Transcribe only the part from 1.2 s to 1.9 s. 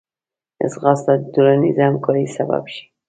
ټولنیز